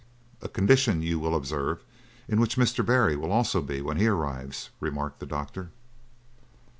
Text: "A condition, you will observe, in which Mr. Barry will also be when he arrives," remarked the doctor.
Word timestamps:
"A 0.41 0.49
condition, 0.49 1.03
you 1.03 1.19
will 1.19 1.35
observe, 1.35 1.83
in 2.27 2.41
which 2.41 2.57
Mr. 2.57 2.83
Barry 2.83 3.15
will 3.15 3.31
also 3.31 3.61
be 3.61 3.81
when 3.81 3.97
he 3.97 4.07
arrives," 4.07 4.71
remarked 4.79 5.19
the 5.19 5.27
doctor. 5.27 5.69